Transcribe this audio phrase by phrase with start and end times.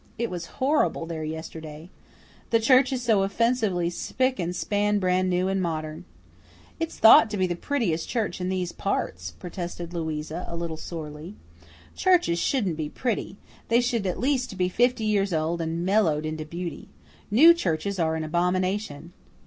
[0.17, 1.91] It was horrible there yesterday.
[2.49, 6.05] The church is so offensively spick and span brand new and modern."
[6.79, 11.35] "It's thought to be the prettiest church in these parts," protested Louisa, a little sorely.
[11.95, 13.37] "Churches shouldn't be pretty
[13.67, 16.89] they should at least be fifty years old and mellowed into beauty.
[17.29, 19.13] New churches are an abomination."